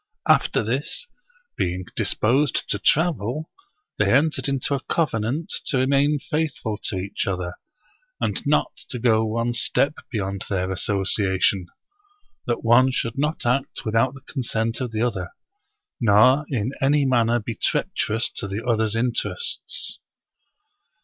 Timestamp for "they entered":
3.99-4.47